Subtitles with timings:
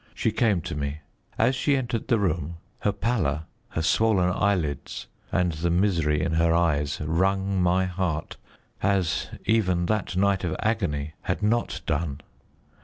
[0.15, 1.01] She came to me.
[1.37, 6.55] As she entered the room, her pallor, her swollen eyelids and the misery in her
[6.55, 8.37] eyes wrung my heart
[8.81, 12.19] as even that night of agony had not done.